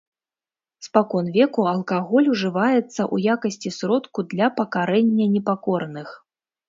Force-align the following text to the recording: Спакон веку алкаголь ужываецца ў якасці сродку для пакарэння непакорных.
Спакон 0.85 1.25
веку 1.35 1.61
алкаголь 1.73 2.31
ужываецца 2.35 2.81
ў 2.85 3.15
якасці 3.37 3.69
сродку 3.79 4.19
для 4.33 4.47
пакарэння 4.57 5.25
непакорных. 5.35 6.09